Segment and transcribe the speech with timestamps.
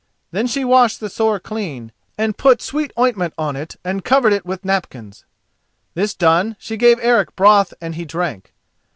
[0.31, 4.47] Then she washed the sore clean, and put sweet ointment on it and covered it
[4.47, 5.25] with napkins.
[5.93, 8.51] This done, she gave Eric broth and he drank.